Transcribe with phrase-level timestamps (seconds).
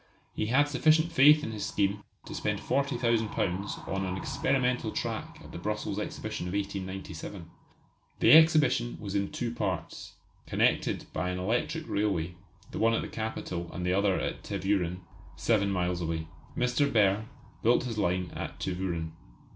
[0.33, 5.51] He had sufficient faith in his scheme to spend £40,000 on an experimental track at
[5.51, 7.51] the Brussels Exhibition of 1897.
[8.19, 10.15] The exhibition was in two parts,
[10.47, 12.33] connected by an electric railway,
[12.71, 15.01] the one at the capital, the other at Tervueren,
[15.35, 16.27] seven miles away.
[16.57, 16.91] Mr.
[16.91, 17.25] Behr
[17.61, 19.11] built his line at Tervueren.